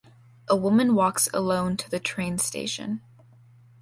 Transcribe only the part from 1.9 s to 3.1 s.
train station.